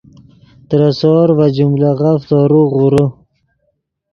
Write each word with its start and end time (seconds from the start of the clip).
ترے 0.67 0.89
سور 0.99 1.27
ڤے 1.37 1.47
جملغف 1.55 2.19
تورو 2.29 2.61
غورے 2.71 3.05